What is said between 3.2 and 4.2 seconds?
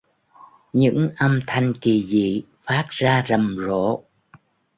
rầm rộ